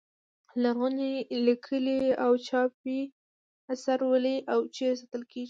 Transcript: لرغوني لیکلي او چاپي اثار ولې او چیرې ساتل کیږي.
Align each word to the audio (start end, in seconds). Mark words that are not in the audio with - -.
لرغوني 0.61 1.13
لیکلي 1.45 2.01
او 2.23 2.31
چاپي 2.47 2.99
اثار 3.73 3.99
ولې 4.11 4.35
او 4.53 4.59
چیرې 4.75 4.95
ساتل 5.01 5.23
کیږي. 5.31 5.39